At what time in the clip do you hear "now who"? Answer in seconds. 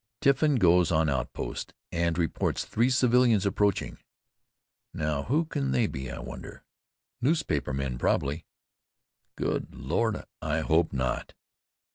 4.95-5.45